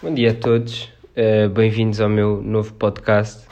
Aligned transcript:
Bom 0.00 0.14
dia 0.14 0.30
a 0.30 0.34
todos, 0.34 0.84
uh, 1.16 1.48
bem-vindos 1.48 2.00
ao 2.00 2.08
meu 2.08 2.40
novo 2.40 2.72
podcast. 2.74 3.44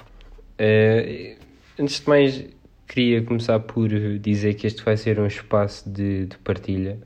Uh, 0.61 1.37
antes 1.76 1.99
de 1.99 2.08
mais, 2.08 2.45
queria 2.87 3.21
começar 3.25 3.58
por 3.58 3.88
dizer 4.21 4.54
que 4.54 4.64
este 4.64 4.80
vai 4.85 4.96
ser 4.96 5.19
um 5.19 5.27
espaço 5.27 5.90
de, 5.90 6.27
de 6.27 6.38
partilha, 6.38 6.98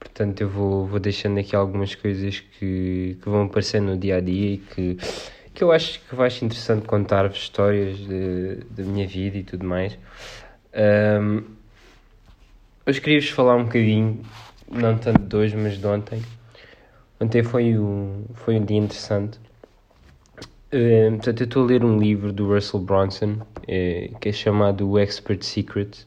portanto, 0.00 0.40
eu 0.40 0.48
vou, 0.48 0.86
vou 0.86 0.98
deixando 0.98 1.38
aqui 1.38 1.54
algumas 1.54 1.94
coisas 1.94 2.40
que, 2.40 3.18
que 3.22 3.28
vão 3.28 3.42
aparecer 3.42 3.82
no 3.82 3.98
dia 3.98 4.16
a 4.16 4.20
dia 4.20 4.54
e 4.54 4.56
que, 4.56 4.96
que 5.52 5.62
eu 5.62 5.70
acho 5.70 6.00
que 6.00 6.14
vai 6.14 6.30
ser 6.30 6.46
interessante 6.46 6.86
contar-vos 6.86 7.36
histórias 7.36 7.98
da 8.70 8.82
minha 8.82 9.06
vida 9.06 9.36
e 9.36 9.42
tudo 9.42 9.66
mais. 9.66 9.98
Um, 11.20 11.42
hoje 12.86 12.98
queria-vos 12.98 13.28
falar 13.28 13.56
um 13.56 13.64
bocadinho, 13.64 14.22
não 14.70 14.96
tanto 14.96 15.20
de 15.20 15.36
hoje, 15.36 15.54
mas 15.54 15.76
de 15.76 15.86
ontem 15.86 16.22
Ontem 17.24 17.42
foi 17.42 17.78
um, 17.78 18.26
foi 18.34 18.56
um 18.56 18.64
dia 18.66 18.76
interessante. 18.76 19.38
Uh, 20.70 21.12
portanto, 21.12 21.40
eu 21.40 21.44
estou 21.44 21.62
a 21.62 21.66
ler 21.66 21.82
um 21.82 21.98
livro 21.98 22.30
do 22.30 22.52
Russell 22.52 22.80
Bronson 22.80 23.38
uh, 23.40 24.18
que 24.20 24.28
é 24.28 24.32
chamado 24.32 24.90
O 24.90 24.98
Expert 24.98 25.42
Secret. 25.42 26.06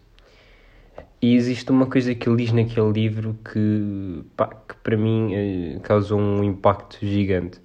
E 1.20 1.34
existe 1.34 1.72
uma 1.72 1.88
coisa 1.88 2.14
que 2.14 2.30
ele 2.30 2.44
diz 2.44 2.52
naquele 2.52 2.92
livro 2.92 3.36
que, 3.52 4.24
pá, 4.36 4.46
que 4.46 4.76
para 4.84 4.96
mim 4.96 5.34
uh, 5.34 5.80
causou 5.80 6.20
um 6.20 6.44
impacto 6.44 7.00
gigante. 7.04 7.60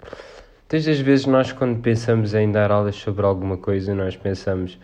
Todas 0.66 0.88
as 0.88 0.98
vezes 1.00 1.26
nós 1.26 1.52
quando 1.52 1.78
pensamos 1.82 2.32
em 2.32 2.50
dar 2.50 2.72
aulas 2.72 2.96
sobre 2.96 3.26
alguma 3.26 3.58
coisa, 3.58 3.94
nós 3.94 4.16
pensamos 4.16 4.78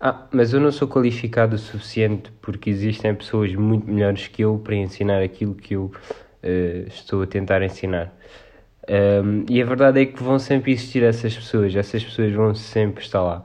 ah, 0.00 0.26
mas 0.32 0.52
eu 0.52 0.60
não 0.60 0.72
sou 0.72 0.88
qualificado 0.88 1.56
o 1.56 1.58
suficiente 1.58 2.30
porque 2.42 2.68
existem 2.68 3.14
pessoas 3.14 3.54
muito 3.54 3.86
melhores 3.90 4.28
que 4.28 4.42
eu 4.42 4.58
para 4.58 4.76
ensinar 4.76 5.22
aquilo 5.22 5.54
que 5.54 5.74
eu 5.74 5.92
uh, 6.44 6.88
estou 6.88 7.22
a 7.22 7.26
tentar 7.26 7.62
ensinar. 7.62 8.12
Um, 8.88 9.46
e 9.48 9.62
a 9.62 9.64
verdade 9.64 10.02
é 10.02 10.06
que 10.06 10.22
vão 10.22 10.38
sempre 10.38 10.72
existir 10.72 11.02
essas 11.02 11.34
pessoas, 11.34 11.74
essas 11.74 12.04
pessoas 12.04 12.32
vão 12.32 12.54
sempre 12.54 13.02
estar 13.02 13.22
lá. 13.22 13.42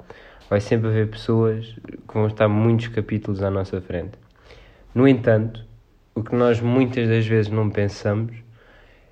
Vai 0.50 0.59
sempre 0.59 0.89
haver 0.89 1.08
pessoas 1.09 1.75
que 2.08 2.14
vão 2.14 2.28
estar 2.28 2.47
muitos 2.47 2.89
capítulos 2.89 3.41
à 3.41 3.50
nossa 3.50 3.80
frente. 3.80 4.17
No 4.94 5.08
entanto, 5.08 5.66
o 6.14 6.23
que 6.23 6.36
nós 6.36 6.59
muitas 6.59 7.08
das 7.08 7.25
vezes 7.25 7.52
não 7.52 7.69
pensamos 7.69 8.36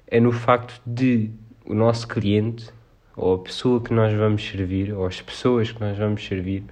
é 0.08 0.20
no 0.20 0.32
facto 0.32 0.82
de 0.86 1.32
o 1.66 1.74
nosso 1.74 2.08
cliente, 2.08 2.70
ou 3.16 3.36
a 3.36 3.40
pessoa 3.40 3.82
que 3.82 3.94
nós 3.94 4.14
vamos 4.14 4.48
servir, 4.48 4.94
ou 4.94 5.06
as 5.06 5.22
pessoas 5.22 5.72
que 5.72 5.80
nós 5.80 5.98
vamos 5.98 6.26
servir, 6.26 6.64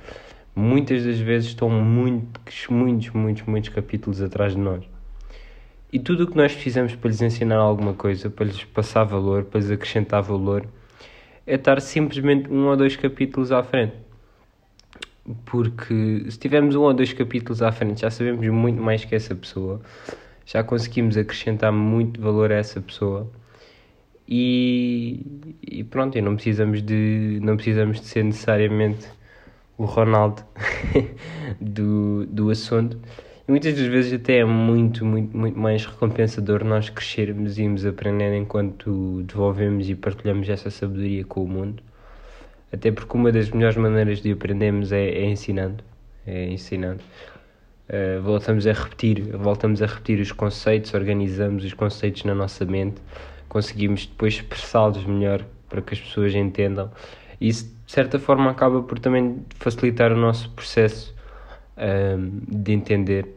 muitas 0.55 1.03
das 1.03 1.19
vezes 1.19 1.49
estão 1.49 1.69
muitos, 1.69 2.67
muitos, 2.67 3.09
muitos, 3.09 3.43
muitos 3.43 3.69
capítulos 3.69 4.21
atrás 4.21 4.53
de 4.53 4.59
nós. 4.59 4.94
E 5.91 5.99
tudo 5.99 6.23
o 6.23 6.27
que 6.27 6.35
nós 6.35 6.51
fizemos 6.51 6.95
para 6.95 7.09
lhes 7.09 7.21
ensinar 7.21 7.57
alguma 7.57 7.93
coisa, 7.93 8.29
para 8.29 8.45
lhes 8.45 8.63
passar 8.63 9.03
valor, 9.03 9.45
para 9.45 9.59
lhes 9.59 9.71
acrescentar 9.71 10.21
valor, 10.21 10.67
é 11.45 11.55
estar 11.55 11.79
simplesmente 11.79 12.51
um 12.51 12.67
ou 12.67 12.75
dois 12.75 12.95
capítulos 12.95 13.51
à 13.51 13.63
frente. 13.63 13.95
Porque 15.45 16.25
se 16.29 16.37
tivermos 16.37 16.75
um 16.75 16.81
ou 16.81 16.93
dois 16.93 17.13
capítulos 17.13 17.61
à 17.61 17.71
frente, 17.71 18.01
já 18.01 18.11
sabemos 18.11 18.47
muito 18.47 18.81
mais 18.81 19.05
que 19.05 19.15
essa 19.15 19.33
pessoa, 19.35 19.81
já 20.45 20.63
conseguimos 20.63 21.17
acrescentar 21.17 21.71
muito 21.71 22.19
valor 22.21 22.51
a 22.51 22.55
essa 22.55 22.81
pessoa. 22.81 23.31
E, 24.27 25.23
e 25.61 25.83
pronto, 25.83 26.17
e 26.17 26.21
não 26.21 26.35
precisamos 26.35 26.81
de 26.81 27.39
não 27.43 27.55
precisamos 27.55 28.01
de 28.01 28.07
ser 28.07 28.23
necessariamente 28.23 29.07
o 29.77 29.85
Ronaldo 29.85 30.43
do, 31.61 32.25
do 32.25 32.49
assunto 32.49 32.99
e 33.47 33.51
muitas 33.51 33.75
das 33.75 33.85
vezes 33.85 34.13
até 34.13 34.39
é 34.39 34.45
muito, 34.45 35.05
muito, 35.05 35.37
muito 35.37 35.59
mais 35.59 35.85
recompensador 35.85 36.63
nós 36.63 36.89
crescermos 36.89 37.57
e 37.57 37.63
irmos 37.63 37.85
aprendendo 37.85 38.35
enquanto 38.35 39.21
desenvolvemos 39.23 39.87
e 39.87 39.93
partilhamos 39.93 40.49
essa 40.49 40.71
sabedoria 40.71 41.23
com 41.23 41.43
o 41.43 41.47
mundo. 41.47 41.83
Até 42.73 42.91
porque 42.91 43.15
uma 43.15 43.31
das 43.31 43.51
melhores 43.51 43.77
maneiras 43.77 44.19
de 44.19 44.31
aprendermos 44.31 44.91
é, 44.91 45.09
é 45.09 45.25
ensinando. 45.25 45.83
É 46.25 46.45
ensinando. 46.45 47.01
Uh, 47.87 48.19
voltamos 48.23 48.65
a 48.65 48.73
repetir, 48.73 49.21
voltamos 49.37 49.79
a 49.81 49.85
repetir 49.85 50.19
os 50.19 50.31
conceitos, 50.31 50.91
organizamos 50.95 51.63
os 51.63 51.73
conceitos 51.73 52.23
na 52.23 52.33
nossa 52.33 52.65
mente, 52.65 52.99
conseguimos 53.47 54.07
depois 54.07 54.33
expressá-los 54.33 55.05
melhor 55.05 55.45
para 55.69 55.83
que 55.83 55.93
as 55.93 55.99
pessoas 55.99 56.33
entendam. 56.33 56.91
Isso, 57.39 57.65
de 57.85 57.91
certa 57.91 58.17
forma, 58.17 58.49
acaba 58.49 58.81
por 58.81 58.97
também 58.97 59.45
facilitar 59.59 60.11
o 60.11 60.17
nosso 60.17 60.49
processo 60.49 61.14
um, 61.77 62.41
de 62.47 62.71
entender. 62.73 63.27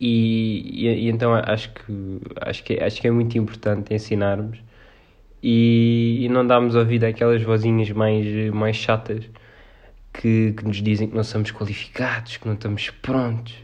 E, 0.00 0.86
e, 0.86 1.06
e, 1.06 1.08
então 1.08 1.34
acho 1.34 1.72
que, 1.72 2.20
acho, 2.40 2.64
que, 2.64 2.80
acho 2.80 3.00
que 3.00 3.08
é 3.08 3.10
muito 3.10 3.36
importante 3.36 3.92
ensinarmos 3.92 4.58
e, 5.42 6.18
e 6.24 6.28
não 6.28 6.46
darmos 6.46 6.74
ouvido 6.74 7.04
àquelas 7.04 7.42
vozinhas 7.42 7.90
mais, 7.90 8.26
mais 8.52 8.76
chatas 8.76 9.24
que, 10.12 10.52
que 10.52 10.64
nos 10.64 10.82
dizem 10.82 11.08
que 11.08 11.16
não 11.16 11.24
somos 11.24 11.50
qualificados, 11.50 12.36
que 12.36 12.46
não 12.46 12.54
estamos 12.54 12.90
prontos. 12.90 13.54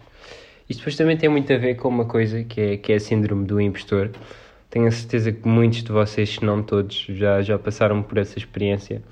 Isto 0.68 0.80
depois 0.80 0.96
também 0.96 1.16
tem 1.16 1.28
muito 1.28 1.52
a 1.52 1.58
ver 1.58 1.74
com 1.74 1.88
uma 1.88 2.06
coisa 2.06 2.42
que 2.42 2.60
é, 2.60 2.76
que 2.76 2.92
é 2.92 2.96
a 2.96 3.00
síndrome 3.00 3.44
do 3.44 3.60
impostor. 3.60 4.10
Tenho 4.70 4.86
a 4.86 4.90
certeza 4.90 5.30
que 5.30 5.46
muitos 5.46 5.82
de 5.82 5.92
vocês, 5.92 6.30
se 6.30 6.44
não 6.44 6.62
todos, 6.62 7.06
já, 7.10 7.42
já 7.42 7.58
passaram 7.58 8.02
por 8.02 8.18
essa 8.18 8.38
experiência 8.38 9.02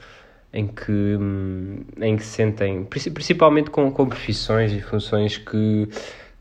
em 0.52 0.66
que, 0.66 0.92
hum, 0.92 1.80
em 2.00 2.16
que 2.16 2.22
se 2.22 2.30
sentem, 2.30 2.84
principalmente 2.84 3.70
com, 3.70 3.90
com 3.90 4.06
profissões 4.06 4.72
e 4.72 4.80
funções 4.80 5.38
que, 5.38 5.88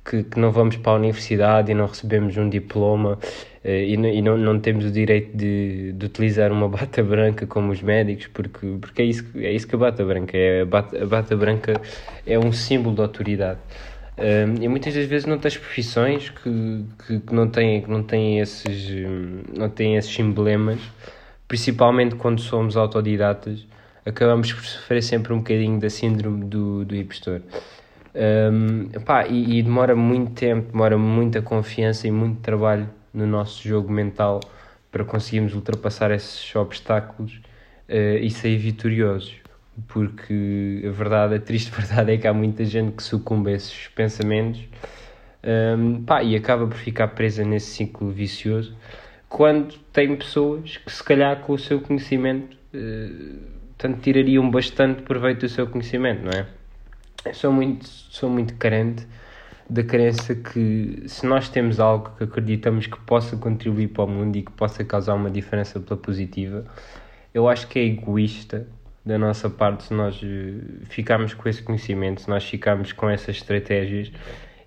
que, 0.03 0.23
que, 0.23 0.39
não 0.39 0.51
vamos 0.51 0.75
para 0.75 0.91
a 0.91 0.95
universidade 0.95 1.71
e 1.71 1.75
não 1.75 1.85
recebemos 1.85 2.35
um 2.35 2.49
diploma 2.49 3.17
eh, 3.63 3.85
e, 3.85 3.93
e 3.93 4.21
não, 4.21 4.37
não 4.37 4.59
temos 4.59 4.83
o 4.83 4.91
direito 4.91 5.35
de, 5.35 5.93
de 5.93 6.05
utilizar 6.05 6.51
uma 6.51 6.67
bata 6.69 7.01
branca 7.01 7.47
como 7.47 7.71
os 7.71 7.81
médicos, 7.81 8.27
porque, 8.27 8.77
porque 8.81 9.01
é, 9.01 9.05
isso, 9.05 9.25
é 9.35 9.51
isso 9.51 9.67
que 9.67 9.75
a 9.75 9.77
bata 9.77 10.03
branca 10.03 10.37
é. 10.37 10.61
A 10.61 10.65
bata, 10.65 11.03
a 11.03 11.05
bata 11.05 11.35
branca 11.37 11.81
é 12.25 12.37
um 12.37 12.51
símbolo 12.51 12.95
de 12.95 13.01
autoridade. 13.01 13.59
Um, 14.17 14.61
e 14.61 14.67
muitas 14.67 14.93
das 14.93 15.05
vezes 15.05 15.25
não 15.25 15.37
tens 15.37 15.57
profissões 15.57 16.29
que, 16.29 16.85
que, 17.07 17.19
que, 17.21 17.33
não, 17.33 17.47
têm, 17.47 17.81
que 17.81 17.89
não, 17.89 18.03
têm 18.03 18.39
esses, 18.39 18.89
hum, 18.89 19.41
não 19.57 19.69
têm 19.69 19.95
esses 19.95 20.19
emblemas, 20.19 20.79
principalmente 21.47 22.15
quando 22.15 22.41
somos 22.41 22.75
autodidatas 22.75 23.65
acabamos 24.05 24.51
por 24.51 24.63
sofrer 24.63 25.01
sempre 25.03 25.33
um 25.33 25.37
bocadinho 25.37 25.79
da 25.79 25.89
síndrome 25.89 26.45
do, 26.45 26.85
do 26.85 26.95
impostor. 26.95 27.41
Um, 28.13 28.89
pá, 29.05 29.25
e, 29.27 29.59
e, 29.59 29.63
demora 29.63 29.95
muito 29.95 30.33
tempo, 30.33 30.71
demora 30.71 30.97
muita 30.97 31.41
confiança 31.41 32.07
e 32.07 32.11
muito 32.11 32.41
trabalho 32.41 32.89
no 33.13 33.25
nosso 33.25 33.65
jogo 33.67 33.91
mental 33.91 34.41
para 34.91 35.05
conseguirmos 35.05 35.53
ultrapassar 35.55 36.11
esses 36.11 36.53
obstáculos 36.55 37.39
uh, 37.89 38.17
e 38.19 38.29
sair 38.29 38.57
vitoriosos. 38.57 39.35
Porque 39.87 40.83
a 40.85 40.91
verdade, 40.91 41.35
a 41.35 41.39
triste 41.39 41.71
verdade 41.75 42.13
é 42.13 42.17
que 42.17 42.27
há 42.27 42.33
muita 42.33 42.65
gente 42.65 42.93
que 42.93 43.03
sucumbe 43.03 43.51
a 43.51 43.55
esses 43.55 43.87
pensamentos 43.89 44.61
um, 45.77 46.03
pá, 46.03 46.21
e 46.21 46.35
acaba 46.35 46.67
por 46.67 46.77
ficar 46.77 47.07
presa 47.09 47.43
nesse 47.45 47.71
ciclo 47.71 48.11
vicioso 48.11 48.75
quando 49.29 49.75
tem 49.93 50.13
pessoas 50.15 50.75
que, 50.75 50.91
se 50.91 51.01
calhar, 51.01 51.39
com 51.41 51.53
o 51.53 51.57
seu 51.57 51.79
conhecimento. 51.79 52.57
Uh, 52.73 53.60
portanto 53.81 53.99
tirariam 54.01 54.49
bastante 54.51 55.01
proveito 55.01 55.39
do 55.39 55.49
seu 55.49 55.65
conhecimento, 55.65 56.23
não 56.23 56.31
é? 56.31 56.45
Eu 57.25 57.33
sou 57.33 57.51
muito, 57.51 57.87
sou 57.87 58.29
muito 58.29 58.53
carente 58.55 59.07
da 59.67 59.83
crença 59.83 60.35
que 60.35 61.03
se 61.07 61.25
nós 61.25 61.49
temos 61.49 61.79
algo 61.79 62.11
que 62.15 62.23
acreditamos 62.23 62.85
que 62.85 62.99
possa 62.99 63.35
contribuir 63.37 63.87
para 63.87 64.03
o 64.03 64.07
mundo 64.07 64.35
e 64.35 64.43
que 64.43 64.51
possa 64.51 64.83
causar 64.83 65.15
uma 65.15 65.31
diferença 65.31 65.79
pela 65.79 65.99
positiva, 65.99 66.63
eu 67.33 67.49
acho 67.49 67.67
que 67.67 67.79
é 67.79 67.83
egoísta 67.83 68.67
da 69.03 69.17
nossa 69.17 69.49
parte 69.49 69.85
se 69.85 69.93
nós 69.95 70.21
eh, 70.23 70.85
ficarmos 70.85 71.33
com 71.33 71.49
esse 71.49 71.63
conhecimento, 71.63 72.21
se 72.21 72.29
nós 72.29 72.43
ficarmos 72.47 72.93
com 72.93 73.09
essas 73.09 73.37
estratégias 73.37 74.11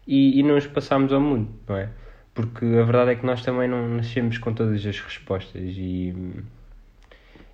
e, 0.08 0.40
e 0.40 0.42
não 0.42 0.56
os 0.56 0.66
passarmos 0.66 1.12
ao 1.12 1.20
mundo, 1.20 1.50
não 1.68 1.76
é? 1.76 1.88
Porque 2.34 2.64
a 2.64 2.82
verdade 2.82 3.12
é 3.12 3.14
que 3.14 3.24
nós 3.24 3.44
também 3.44 3.68
não 3.68 3.88
nascemos 3.90 4.38
com 4.38 4.52
todas 4.52 4.84
as 4.84 4.98
respostas 4.98 5.62
e 5.62 6.12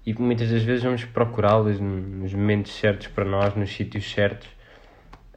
e 0.05 0.15
muitas 0.15 0.51
das 0.51 0.63
vezes 0.63 0.83
vamos 0.83 1.05
procurá-las 1.05 1.79
nos 1.79 2.33
momentos 2.33 2.73
certos 2.73 3.09
para 3.09 3.25
nós, 3.25 3.55
nos 3.55 3.73
sítios 3.73 4.11
certos. 4.11 4.49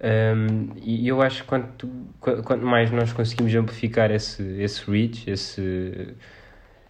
Um, 0.01 0.74
e 0.81 1.07
eu 1.07 1.21
acho 1.21 1.44
que 1.44 1.48
quanto, 1.48 1.89
quanto 2.19 2.65
mais 2.65 2.92
nós 2.92 3.13
conseguimos 3.13 3.54
amplificar 3.56 4.12
esse, 4.12 4.44
esse 4.62 4.89
reach, 4.89 5.30
esse, 5.30 6.15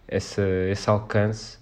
esse, 0.08 0.42
esse 0.70 0.90
alcance, 0.90 1.58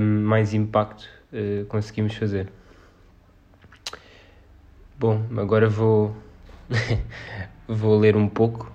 um, 0.00 0.22
mais 0.24 0.54
impacto 0.54 1.08
uh, 1.32 1.64
conseguimos 1.66 2.14
fazer. 2.14 2.50
Bom, 4.98 5.22
agora 5.36 5.68
vou, 5.68 6.16
vou 7.68 7.98
ler 7.98 8.16
um 8.16 8.28
pouco, 8.28 8.70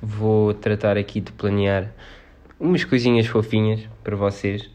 vou 0.00 0.54
tratar 0.54 0.96
aqui 0.96 1.20
de 1.20 1.32
planear 1.32 1.92
umas 2.58 2.84
coisinhas 2.84 3.26
fofinhas 3.26 3.88
para 4.02 4.16
vocês 4.16 4.70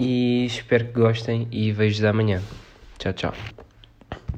e 0.00 0.44
espero 0.46 0.86
que 0.86 1.00
gostem 1.00 1.48
e 1.50 1.72
vejo-vos 1.72 2.04
amanhã. 2.04 2.42
Tchau, 2.98 3.12
tchau. 3.12 3.65